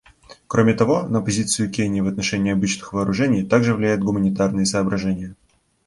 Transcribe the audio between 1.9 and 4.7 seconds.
в отношении обычных вооружений также влияют гуманитарные